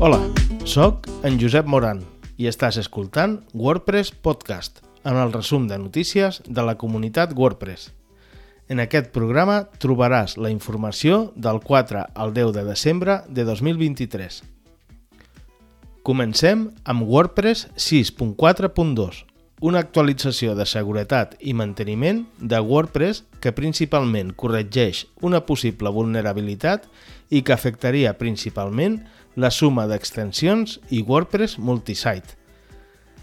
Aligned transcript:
Hola, 0.00 0.20
sóc 0.64 1.08
en 1.26 1.40
Josep 1.42 1.66
Moran 1.66 2.04
i 2.38 2.46
estàs 2.46 2.76
escoltant 2.78 3.32
WordPress 3.50 4.12
Podcast, 4.14 4.76
en 5.02 5.16
el 5.18 5.32
resum 5.34 5.64
de 5.66 5.74
notícies 5.74 6.38
de 6.46 6.62
la 6.62 6.76
comunitat 6.78 7.32
WordPress. 7.34 7.88
En 8.70 8.78
aquest 8.78 9.10
programa 9.10 9.56
trobaràs 9.82 10.36
la 10.38 10.52
informació 10.54 11.32
del 11.34 11.58
4 11.66 12.04
al 12.14 12.30
10 12.36 12.54
de 12.54 12.64
desembre 12.68 13.16
de 13.26 13.42
2023. 13.48 14.38
Comencem 16.06 16.68
amb 16.86 17.02
WordPress 17.02 17.66
6.4.2, 17.74 19.24
una 19.60 19.80
actualització 19.82 20.54
de 20.54 20.66
seguretat 20.66 21.34
i 21.40 21.54
manteniment 21.56 22.24
de 22.38 22.60
WordPress 22.62 23.24
que 23.42 23.54
principalment 23.54 24.32
corregeix 24.38 25.06
una 25.22 25.42
possible 25.46 25.90
vulnerabilitat 25.90 26.86
i 27.30 27.42
que 27.42 27.54
afectaria 27.54 28.14
principalment 28.18 29.00
la 29.34 29.50
suma 29.50 29.86
d'extensions 29.90 30.78
i 30.90 31.02
WordPress 31.02 31.58
multisite. 31.58 32.36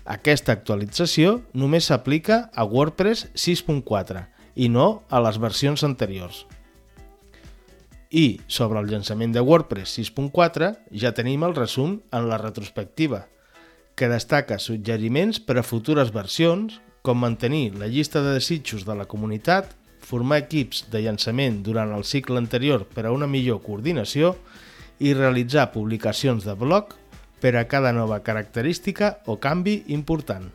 Aquesta 0.06 0.54
actualització 0.54 1.40
només 1.58 1.88
s'aplica 1.90 2.50
a 2.54 2.66
WordPress 2.66 3.30
6.4 3.34 4.26
i 4.56 4.70
no 4.70 5.04
a 5.10 5.22
les 5.24 5.40
versions 5.42 5.84
anteriors. 5.88 6.46
I 8.12 8.40
sobre 8.48 8.80
el 8.80 8.92
llançament 8.92 9.34
de 9.34 9.42
WordPress 9.42 9.98
6.4 9.98 10.76
ja 11.02 11.12
tenim 11.16 11.44
el 11.44 11.56
resum 11.56 11.98
en 12.14 12.30
la 12.30 12.38
retrospectiva, 12.38 13.26
que 13.96 14.10
destaca 14.12 14.60
suggeriments 14.60 15.40
per 15.40 15.58
a 15.60 15.64
futures 15.64 16.12
versions, 16.14 16.82
com 17.02 17.22
mantenir 17.22 17.76
la 17.80 17.88
llista 17.88 18.22
de 18.26 18.36
desitjos 18.36 18.84
de 18.86 18.96
la 18.98 19.08
comunitat, 19.08 19.72
formar 20.06 20.44
equips 20.44 20.86
de 20.94 21.02
llançament 21.06 21.64
durant 21.66 21.94
el 21.96 22.04
cicle 22.06 22.38
anterior 22.42 22.86
per 22.86 23.08
a 23.08 23.14
una 23.16 23.28
millor 23.28 23.64
coordinació 23.66 24.36
i 25.00 25.16
realitzar 25.16 25.72
publicacions 25.74 26.46
de 26.46 26.54
blog 26.60 26.94
per 27.42 27.56
a 27.56 27.66
cada 27.72 27.92
nova 27.94 28.22
característica 28.24 29.18
o 29.26 29.40
canvi 29.42 29.84
important. 29.96 30.52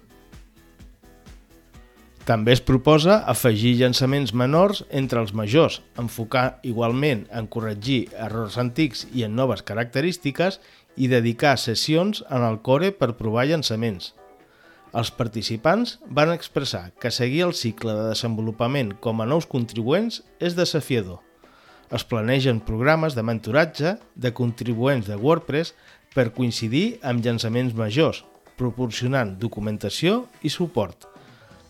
També 2.28 2.52
es 2.52 2.60
proposa 2.62 3.16
afegir 3.32 3.72
llançaments 3.80 4.30
menors 4.36 4.84
entre 4.94 5.18
els 5.22 5.32
majors, 5.34 5.80
enfocar 5.98 6.60
igualment 6.62 7.24
en 7.34 7.48
corregir 7.50 8.04
errors 8.12 8.58
antics 8.60 9.06
i 9.16 9.24
en 9.26 9.34
noves 9.34 9.64
característiques 9.66 10.60
i 10.96 11.08
dedicar 11.08 11.56
sessions 11.58 12.24
en 12.30 12.44
el 12.46 12.60
core 12.66 12.90
per 12.92 13.16
provar 13.18 13.46
llançaments. 13.50 14.14
Els 14.90 15.12
participants 15.14 15.98
van 16.10 16.32
expressar 16.34 16.90
que 16.98 17.12
seguir 17.14 17.44
el 17.46 17.54
cicle 17.54 17.94
de 17.94 18.08
desenvolupament 18.10 18.96
com 18.98 19.22
a 19.22 19.26
nous 19.26 19.46
contribuents 19.46 20.22
és 20.42 20.56
desafiador. 20.58 21.20
Es 21.94 22.02
planegen 22.06 22.60
programes 22.62 23.14
de 23.14 23.22
mentoratge 23.26 23.96
de 24.14 24.32
contribuents 24.34 25.06
de 25.06 25.18
WordPress 25.18 25.74
per 26.14 26.32
coincidir 26.34 26.98
amb 27.06 27.22
llançaments 27.22 27.74
majors, 27.78 28.24
proporcionant 28.58 29.36
documentació 29.38 30.24
i 30.42 30.50
suport. 30.50 31.06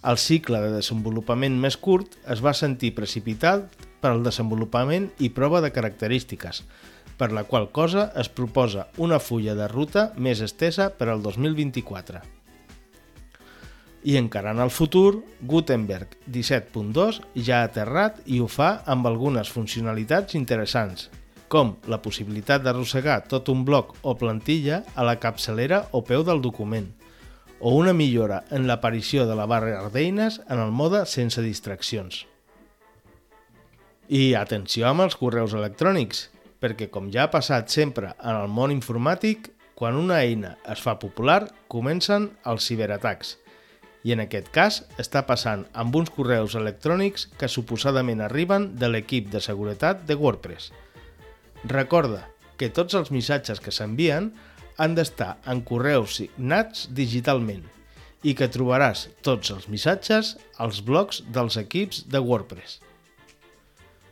El 0.01 0.17
cicle 0.17 0.63
de 0.65 0.73
desenvolupament 0.73 1.59
més 1.61 1.77
curt 1.77 2.17
es 2.33 2.41
va 2.41 2.57
sentir 2.57 2.95
precipitat 2.97 3.69
per 4.01 4.15
al 4.15 4.25
desenvolupament 4.25 5.11
i 5.21 5.29
prova 5.37 5.61
de 5.61 5.73
característiques, 5.77 6.63
per 7.21 7.35
la 7.37 7.45
qual 7.45 7.69
cosa 7.69 8.09
es 8.17 8.31
proposa 8.33 8.89
una 8.97 9.19
fulla 9.21 9.53
de 9.55 9.69
ruta 9.69 10.11
més 10.17 10.41
estesa 10.41 10.89
per 10.97 11.11
al 11.13 11.21
2024. 11.21 12.23
I 14.09 14.17
encarant 14.17 14.63
el 14.65 14.71
futur, 14.73 15.21
Gutenberg 15.45 16.15
17.2 16.25 17.19
ja 17.37 17.59
ha 17.61 17.67
aterrat 17.69 18.23
i 18.25 18.41
ho 18.41 18.49
fa 18.49 18.79
amb 18.89 19.11
algunes 19.11 19.53
funcionalitats 19.53 20.39
interessants, 20.39 21.11
com 21.53 21.75
la 21.91 22.01
possibilitat 22.01 22.65
d'arrossegar 22.65 23.19
tot 23.29 23.53
un 23.53 23.67
bloc 23.69 23.93
o 24.01 24.17
plantilla 24.17 24.81
a 24.95 25.05
la 25.05 25.19
capçalera 25.21 25.83
o 25.93 26.01
peu 26.01 26.25
del 26.25 26.41
document, 26.41 26.89
o 27.61 27.77
una 27.77 27.93
millora 27.93 28.47
en 28.49 28.65
l'aparició 28.65 29.29
de 29.29 29.37
la 29.37 29.45
barra 29.45 29.85
d'eines 29.93 30.41
en 30.49 30.65
el 30.65 30.73
mode 30.73 31.05
sense 31.05 31.45
distraccions. 31.45 32.25
I 34.09 34.33
atenció 34.35 34.89
amb 34.89 35.05
els 35.05 35.15
correus 35.21 35.53
electrònics, 35.53 36.31
perquè 36.61 36.91
com 36.93 37.09
ja 37.13 37.25
ha 37.25 37.33
passat 37.33 37.73
sempre 37.73 38.13
en 38.21 38.37
el 38.37 38.49
món 38.53 38.73
informàtic, 38.75 39.49
quan 39.75 39.97
una 39.97 40.21
eina 40.21 40.57
es 40.69 40.83
fa 40.85 40.99
popular, 41.01 41.47
comencen 41.73 42.29
els 42.45 42.67
ciberatacs. 42.69 43.39
I 44.05 44.13
en 44.15 44.23
aquest 44.25 44.49
cas 44.53 44.83
està 45.01 45.25
passant 45.29 45.67
amb 45.77 45.97
uns 45.97 46.13
correus 46.13 46.55
electrònics 46.57 47.27
que 47.41 47.49
suposadament 47.49 48.21
arriben 48.25 48.71
de 48.81 48.89
l'equip 48.89 49.29
de 49.33 49.41
seguretat 49.45 50.07
de 50.09 50.17
WordPress. 50.21 50.71
Recorda 51.65 52.27
que 52.61 52.69
tots 52.69 52.97
els 52.97 53.11
missatges 53.13 53.61
que 53.61 53.73
s'envien 53.73 54.31
han 54.81 54.97
d'estar 54.97 55.35
en 55.49 55.61
correus 55.65 56.17
signats 56.21 56.87
digitalment 56.97 57.65
i 58.25 58.35
que 58.37 58.49
trobaràs 58.53 59.09
tots 59.25 59.53
els 59.53 59.69
missatges 59.73 60.37
als 60.61 60.81
blocs 60.85 61.23
dels 61.33 61.57
equips 61.61 62.05
de 62.09 62.21
WordPress. 62.21 62.81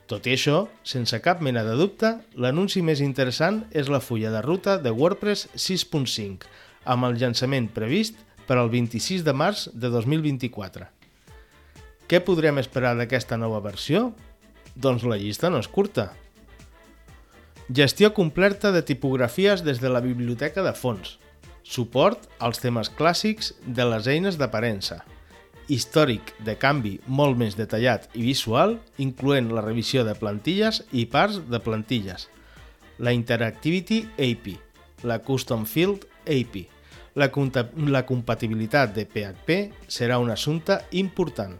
Tot 0.09 0.25
i 0.25 0.31
això, 0.33 0.63
sense 0.81 1.19
cap 1.21 1.43
mena 1.45 1.61
de 1.61 1.75
dubte, 1.77 2.09
l'anunci 2.33 2.81
més 2.81 2.97
interessant 3.05 3.59
és 3.77 3.91
la 3.93 3.99
fulla 4.01 4.31
de 4.33 4.39
ruta 4.41 4.79
de 4.81 4.89
WordPress 4.89 5.51
6.5, 5.53 6.47
amb 6.89 7.05
el 7.05 7.19
llançament 7.21 7.67
previst 7.75 8.17
per 8.47 8.57
al 8.57 8.71
26 8.73 9.21
de 9.27 9.35
març 9.37 9.67
de 9.69 9.91
2024. 9.93 10.87
Què 12.09 12.21
podrem 12.25 12.57
esperar 12.57 12.95
d'aquesta 12.97 13.37
nova 13.37 13.61
versió? 13.61 14.07
Doncs 14.73 15.05
la 15.05 15.19
llista 15.21 15.53
no 15.53 15.61
és 15.61 15.69
curta. 15.69 16.07
Gestió 17.69 18.09
completa 18.17 18.73
de 18.73 18.81
tipografies 18.81 19.61
des 19.61 19.77
de 19.77 19.93
la 19.93 20.01
biblioteca 20.01 20.65
de 20.65 20.73
fons. 20.73 21.19
Suport 21.61 22.25
als 22.41 22.57
temes 22.65 22.89
clàssics 22.89 23.53
de 23.61 23.85
les 23.85 24.09
eines 24.09 24.41
d'aparença 24.41 25.03
històric 25.69 26.33
de 26.45 26.55
canvi 26.59 26.97
molt 27.07 27.37
més 27.37 27.55
detallat 27.57 28.09
i 28.17 28.23
visual, 28.25 28.77
incloent 28.97 29.51
la 29.53 29.63
revisió 29.65 30.03
de 30.05 30.15
plantilles 30.17 30.81
i 30.91 31.05
parts 31.05 31.39
de 31.49 31.61
plantilles, 31.63 32.27
la 32.99 33.13
Interactivity 33.15 34.01
API, 34.17 34.57
la 35.07 35.19
Custom 35.23 35.65
Field 35.65 36.05
API. 36.25 36.65
La, 37.15 37.29
la 37.95 38.03
compatibilitat 38.05 38.93
de 38.95 39.05
PHP 39.05 39.59
serà 39.87 40.19
un 40.21 40.29
assumpte 40.33 40.81
important. 40.91 41.55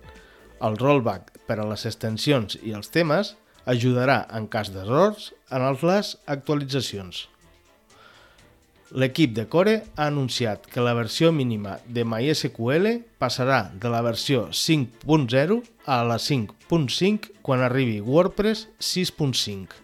El 0.62 0.78
rollback 0.78 1.40
per 1.48 1.60
a 1.60 1.68
les 1.70 1.86
extensions 1.88 2.60
i 2.64 2.76
els 2.76 2.92
temes 2.94 3.36
ajudarà 3.70 4.24
en 4.36 4.48
cas 4.52 4.72
d'errors 4.74 5.32
en 5.52 5.66
les 5.84 6.16
actualitzacions. 6.28 7.28
L'equip 8.92 9.36
de 9.38 9.44
Core 9.46 9.76
ha 9.96 10.08
anunciat 10.10 10.64
que 10.66 10.82
la 10.82 10.96
versió 10.98 11.30
mínima 11.32 11.76
de 11.86 12.02
MySQL 12.02 12.88
passarà 13.22 13.70
de 13.78 13.92
la 13.94 14.02
versió 14.02 14.48
5.0 14.50 15.60
a 15.86 16.00
la 16.10 16.18
5.5 16.18 17.30
quan 17.46 17.62
arribi 17.62 18.00
WordPress 18.02 18.66
6.5. 18.82 19.78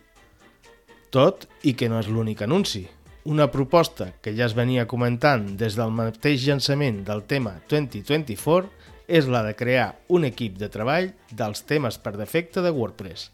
Tot 1.14 1.46
i 1.62 1.76
que 1.78 1.90
no 1.92 2.02
és 2.02 2.10
l'únic 2.10 2.42
anunci. 2.42 2.88
Una 3.30 3.52
proposta 3.54 4.10
que 4.26 4.34
ja 4.34 4.50
es 4.50 4.58
venia 4.58 4.88
comentant 4.90 5.52
des 5.54 5.78
del 5.78 5.94
mateix 5.94 6.42
llançament 6.50 7.04
del 7.06 7.22
tema 7.30 7.60
2024 7.70 8.70
és 9.06 9.30
la 9.30 9.46
de 9.46 9.54
crear 9.54 9.92
un 10.10 10.26
equip 10.26 10.58
de 10.58 10.72
treball 10.74 11.12
dels 11.30 11.62
temes 11.70 12.02
per 12.02 12.18
defecte 12.18 12.66
de 12.66 12.74
WordPress. 12.74 13.30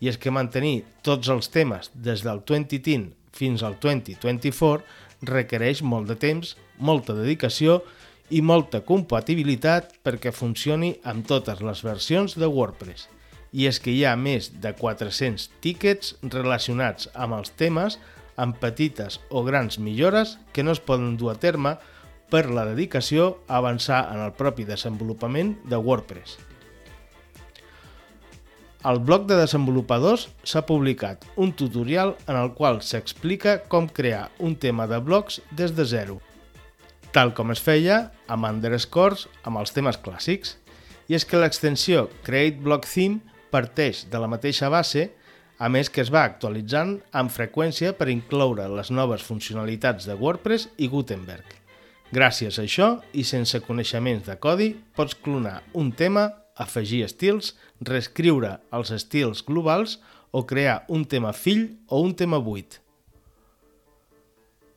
I 0.00 0.08
és 0.08 0.16
que 0.16 0.32
mantenir 0.32 0.86
tots 1.04 1.28
els 1.28 1.52
temes 1.52 1.92
des 1.92 2.24
del 2.24 2.40
2010 2.48 3.12
fins 3.32 3.62
al 3.62 3.76
2024 3.80 4.84
requereix 5.22 5.82
molt 5.82 6.10
de 6.10 6.16
temps, 6.18 6.56
molta 6.78 7.14
dedicació 7.16 7.80
i 8.30 8.40
molta 8.42 8.80
compatibilitat 8.86 9.92
perquè 10.02 10.32
funcioni 10.32 10.94
amb 11.04 11.26
totes 11.28 11.60
les 11.62 11.82
versions 11.84 12.36
de 12.38 12.48
WordPress. 12.48 13.08
I 13.52 13.68
és 13.68 13.78
que 13.84 13.92
hi 13.92 14.04
ha 14.08 14.16
més 14.16 14.48
de 14.64 14.72
400 14.78 15.50
tickets 15.60 16.14
relacionats 16.22 17.10
amb 17.12 17.36
els 17.36 17.52
temes 17.60 17.98
amb 18.40 18.56
petites 18.56 19.20
o 19.28 19.42
grans 19.44 19.78
millores 19.78 20.38
que 20.52 20.64
no 20.64 20.72
es 20.72 20.80
poden 20.80 21.18
dur 21.20 21.34
a 21.34 21.40
terme 21.40 21.76
per 22.32 22.46
la 22.48 22.64
dedicació 22.64 23.42
a 23.46 23.60
avançar 23.60 24.06
en 24.14 24.24
el 24.24 24.32
propi 24.32 24.64
desenvolupament 24.64 25.58
de 25.68 25.76
WordPress. 25.76 26.51
Al 28.82 28.98
blog 28.98 29.28
de 29.30 29.36
desenvolupadors 29.38 30.24
s'ha 30.42 30.64
publicat 30.66 31.22
un 31.38 31.52
tutorial 31.54 32.16
en 32.26 32.34
el 32.34 32.48
qual 32.58 32.80
s'explica 32.82 33.60
com 33.70 33.86
crear 33.86 34.32
un 34.42 34.56
tema 34.58 34.88
de 34.90 34.98
blogs 34.98 35.38
des 35.54 35.76
de 35.76 35.86
zero, 35.86 36.16
tal 37.14 37.30
com 37.36 37.54
es 37.54 37.62
feia 37.62 38.08
amb 38.26 38.48
underscores 38.48 39.28
amb 39.46 39.62
els 39.62 39.70
temes 39.76 40.00
clàssics. 40.02 40.56
I 41.06 41.14
és 41.14 41.26
que 41.28 41.38
l'extensió 41.38 42.08
Create 42.26 42.58
Block 42.58 42.88
Theme 42.90 43.20
parteix 43.54 44.02
de 44.10 44.18
la 44.18 44.30
mateixa 44.32 44.70
base, 44.72 45.12
a 45.62 45.70
més 45.70 45.86
que 45.86 46.02
es 46.02 46.10
va 46.10 46.24
actualitzant 46.26 46.96
amb 47.14 47.30
freqüència 47.30 47.94
per 47.94 48.10
incloure 48.10 48.66
les 48.66 48.90
noves 48.90 49.22
funcionalitats 49.22 50.10
de 50.10 50.18
WordPress 50.18 50.72
i 50.82 50.90
Gutenberg. 50.90 51.46
Gràcies 52.10 52.58
a 52.58 52.66
això 52.66 52.96
i 53.14 53.22
sense 53.22 53.62
coneixements 53.62 54.26
de 54.26 54.40
codi, 54.42 54.72
pots 54.96 55.14
clonar 55.14 55.60
un 55.78 55.94
tema 55.94 56.32
afegir 56.56 57.02
estils, 57.06 57.54
reescriure 57.80 58.58
els 58.74 58.92
estils 58.94 59.42
globals 59.46 59.98
o 60.32 60.44
crear 60.46 60.82
un 60.88 61.04
tema 61.04 61.32
fill 61.32 61.68
o 61.88 62.00
un 62.02 62.14
tema 62.16 62.40
buit. 62.40 62.80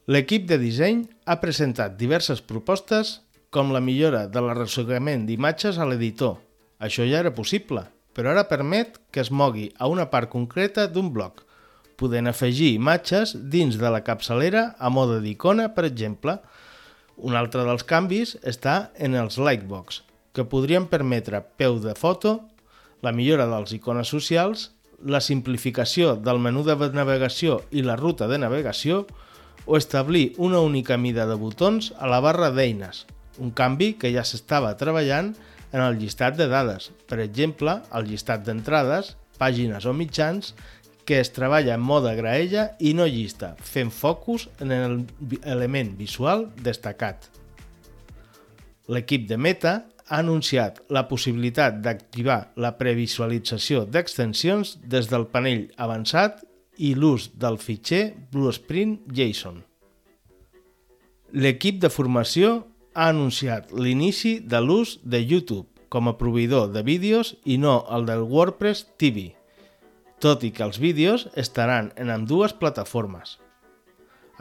L'equip 0.05 0.45
de 0.45 0.59
disseny 0.61 1.05
ha 1.25 1.39
presentat 1.41 1.95
diverses 1.97 2.41
propostes 2.45 3.19
com 3.49 3.71
la 3.73 3.81
millora 3.81 4.25
de 4.27 4.41
l'arrossegament 4.43 5.25
d'imatges 5.25 5.79
a 5.79 5.87
l'editor. 5.87 6.37
Això 6.77 7.07
ja 7.07 7.23
era 7.23 7.33
possible, 7.33 7.85
però 8.13 8.33
ara 8.33 8.45
permet 8.49 8.99
que 9.11 9.23
es 9.23 9.31
mogui 9.31 9.69
a 9.79 9.89
una 9.89 10.09
part 10.11 10.29
concreta 10.29 10.85
d'un 10.91 11.09
bloc, 11.15 11.41
podent 11.97 12.27
afegir 12.29 12.73
imatges 12.75 13.33
dins 13.51 13.79
de 13.79 13.89
la 13.89 14.03
capçalera 14.03 14.75
a 14.77 14.91
mode 14.91 15.21
d'icona, 15.23 15.69
per 15.73 15.87
exemple. 15.87 16.37
Un 17.15 17.35
altre 17.39 17.63
dels 17.63 17.87
canvis 17.87 18.35
està 18.43 18.91
en 18.99 19.15
els 19.15 19.39
Lightbox, 19.39 20.03
que 20.35 20.45
podrien 20.51 20.89
permetre 20.91 21.39
peu 21.57 21.79
de 21.79 21.95
foto, 21.95 22.41
la 23.01 23.15
millora 23.15 23.47
dels 23.47 23.71
icones 23.77 24.11
socials, 24.11 24.69
la 24.99 25.21
simplificació 25.23 26.15
del 26.19 26.39
menú 26.43 26.63
de 26.67 26.75
navegació 26.93 27.61
i 27.71 27.83
la 27.85 27.95
ruta 27.95 28.27
de 28.27 28.39
navegació 28.41 29.05
o 29.65 29.77
establir 29.77 30.33
una 30.37 30.59
única 30.59 30.97
mida 30.97 31.25
de 31.25 31.35
botons 31.39 31.93
a 31.97 32.07
la 32.11 32.19
barra 32.19 32.51
d'eines, 32.51 33.05
un 33.39 33.51
canvi 33.51 33.93
que 33.99 34.11
ja 34.13 34.23
s'estava 34.23 34.75
treballant 34.77 35.33
en 35.71 35.81
el 35.81 35.97
llistat 35.99 36.37
de 36.37 36.47
dades, 36.47 36.91
per 37.09 37.19
exemple, 37.19 37.81
el 37.91 38.07
llistat 38.07 38.45
d'entrades, 38.45 39.15
pàgines 39.39 39.85
o 39.85 39.93
mitjans 39.93 40.53
que 41.05 41.19
es 41.19 41.31
treballa 41.35 41.75
en 41.75 41.83
mode 41.85 42.15
graella 42.17 42.71
i 42.79 42.95
no 42.97 43.05
llista, 43.05 43.53
fent 43.61 43.91
focus 43.93 44.47
en 44.59 44.71
l'element 44.73 45.91
visual 45.99 46.47
destacat. 46.65 47.29
L'equip 48.89 49.27
de 49.29 49.37
Meta 49.37 49.75
ha 50.09 50.19
anunciat 50.21 50.81
la 50.89 51.05
possibilitat 51.09 51.79
d'activar 51.81 52.51
la 52.61 52.75
previsualització 52.79 53.85
d'extensions 53.85 54.75
des 54.83 55.09
del 55.11 55.27
panell 55.33 55.69
avançat 55.77 56.43
i 56.77 56.93
l'ús 56.95 57.31
del 57.39 57.57
fitxer 57.57 58.13
Bluesprint 58.31 58.99
JSON. 59.07 59.63
L'equip 61.33 61.79
de 61.81 61.89
formació 61.89 62.51
ha 62.93 63.09
anunciat 63.11 63.73
l'inici 63.73 64.37
de 64.39 64.61
l'ús 64.61 64.99
de 65.03 65.23
YouTube 65.23 65.67
com 65.89 66.07
a 66.07 66.17
proveïdor 66.19 66.69
de 66.71 66.83
vídeos 66.83 67.35
i 67.45 67.57
no 67.57 67.81
el 67.91 68.05
del 68.05 68.23
WordPress 68.29 68.85
TV 68.99 69.31
tot 70.19 70.43
i 70.43 70.51
que 70.55 70.63
els 70.65 70.79
vídeos 70.79 71.27
estaran 71.35 71.91
en 72.01 72.09
ambdues 72.09 72.55
plataformes. 72.57 73.37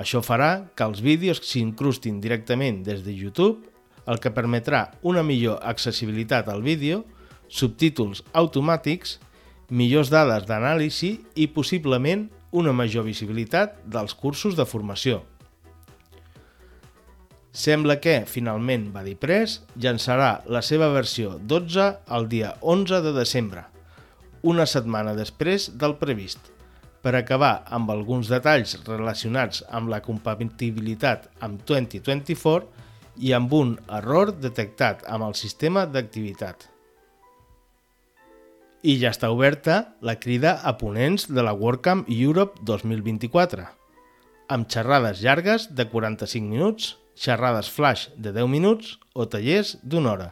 Això 0.00 0.22
farà 0.24 0.70
que 0.74 0.86
els 0.86 1.02
vídeos 1.04 1.42
s'incrustin 1.44 2.20
directament 2.22 2.82
des 2.86 3.04
de 3.06 3.14
YouTube, 3.14 3.68
el 4.06 4.20
que 4.20 4.32
permetrà 4.34 4.86
una 5.02 5.22
millor 5.24 5.60
accessibilitat 5.64 6.48
al 6.52 6.62
vídeo, 6.62 7.02
subtítols 7.48 8.24
automàtics, 8.32 9.18
millors 9.70 10.10
dades 10.12 10.46
d'anàlisi 10.48 11.16
i 11.40 11.48
possiblement 11.52 12.28
una 12.54 12.72
major 12.72 13.04
visibilitat 13.06 13.80
dels 13.90 14.14
cursos 14.14 14.56
de 14.56 14.66
formació. 14.68 15.22
Sembla 17.54 18.00
que, 18.02 18.24
finalment, 18.26 18.88
Press 19.22 19.60
llançarà 19.78 20.42
la 20.50 20.60
seva 20.62 20.88
versió 20.90 21.38
12 21.38 21.84
el 22.16 22.26
dia 22.28 22.56
11 22.60 23.00
de 23.04 23.12
desembre, 23.14 23.62
una 24.42 24.66
setmana 24.66 25.14
després 25.14 25.70
del 25.78 25.94
previst. 26.00 26.50
Per 27.04 27.14
acabar 27.14 27.62
amb 27.70 27.90
alguns 27.92 28.30
detalls 28.32 28.74
relacionats 28.88 29.62
amb 29.70 29.92
la 29.92 30.00
compatibilitat 30.02 31.28
amb 31.40 31.62
2024 31.68 32.66
i 33.16 33.32
amb 33.32 33.52
un 33.54 33.76
error 33.88 34.32
detectat 34.36 35.04
amb 35.10 35.28
el 35.28 35.36
sistema 35.38 35.84
d'activitat. 35.86 36.68
I 38.84 38.98
ja 39.00 39.14
està 39.14 39.30
oberta 39.32 39.94
la 40.04 40.18
crida 40.20 40.58
a 40.62 40.74
ponents 40.76 41.30
de 41.30 41.42
la 41.42 41.54
WordCamp 41.56 42.04
Europe 42.12 42.60
2024, 42.68 43.64
amb 44.52 44.68
xerrades 44.68 45.22
llargues 45.24 45.70
de 45.72 45.86
45 45.88 46.50
minuts, 46.50 46.90
xerrades 47.16 47.70
flash 47.70 48.10
de 48.16 48.34
10 48.34 48.50
minuts 48.50 48.98
o 49.14 49.24
tallers 49.30 49.78
d'una 49.82 50.12
hora, 50.12 50.28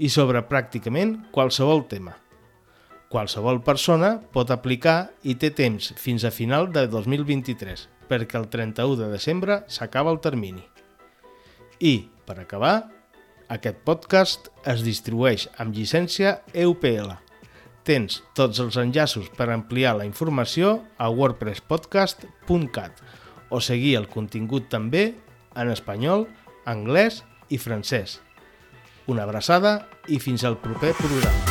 i 0.00 0.08
sobre 0.08 0.40
pràcticament 0.48 1.18
qualsevol 1.34 1.84
tema. 1.90 2.16
Qualsevol 3.10 3.58
persona 3.66 4.14
pot 4.32 4.52
aplicar 4.54 5.10
i 5.26 5.34
té 5.34 5.50
temps 5.50 5.90
fins 5.98 6.24
a 6.24 6.30
final 6.30 6.70
de 6.72 6.86
2023, 6.88 7.88
perquè 8.08 8.38
el 8.38 8.46
31 8.48 8.96
de 9.02 9.08
desembre 9.10 9.64
s'acaba 9.68 10.14
el 10.14 10.20
termini. 10.22 10.62
I, 11.80 12.08
per 12.30 12.38
acabar, 12.38 12.86
aquest 13.50 13.82
podcast 13.82 14.46
es 14.70 14.84
distribueix 14.86 15.48
amb 15.58 15.74
llicència 15.74 16.38
EUPL. 16.54 17.10
Tens 17.82 18.20
tots 18.38 18.60
els 18.62 18.78
enllaços 18.78 19.26
per 19.34 19.48
ampliar 19.50 19.96
la 19.98 20.06
informació 20.06 20.78
a 20.94 21.10
wordpresspodcast.cat 21.10 23.02
o 23.50 23.58
seguir 23.58 23.96
el 23.98 24.06
contingut 24.06 24.70
també 24.70 25.08
en 25.58 25.72
espanyol, 25.74 26.28
anglès 26.70 27.24
i 27.50 27.58
francès. 27.58 28.20
Una 29.10 29.26
abraçada 29.26 29.80
i 30.06 30.22
fins 30.22 30.46
al 30.46 30.60
proper 30.62 30.94
programa. 31.00 31.49